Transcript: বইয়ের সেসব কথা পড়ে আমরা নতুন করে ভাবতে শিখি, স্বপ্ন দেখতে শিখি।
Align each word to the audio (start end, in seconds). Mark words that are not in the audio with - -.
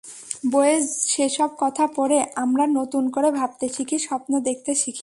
বইয়ের 0.51 0.83
সেসব 1.07 1.49
কথা 1.59 1.85
পড়ে 1.95 2.19
আমরা 2.35 2.63
নতুন 2.79 3.03
করে 3.09 3.29
ভাবতে 3.31 3.65
শিখি, 3.69 3.97
স্বপ্ন 3.99 4.31
দেখতে 4.39 4.71
শিখি। 4.75 4.91